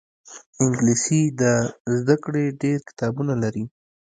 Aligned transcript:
انګلیسي 0.63 1.21
د 1.39 1.41
زده 1.97 2.15
کړې 2.23 2.45
ډېر 2.61 2.79
کتابونه 2.89 3.33
لري 3.43 3.63